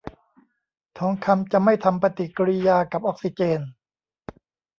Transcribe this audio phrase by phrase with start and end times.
[0.97, 3.59] ทองคำจะไม่ทำปฏิกิริยากับออกซิเจน